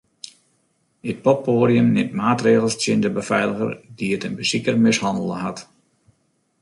[1.09, 5.59] It poppoadium nimt maatregels tsjin de befeiliger dy't in besiker mishannele hat.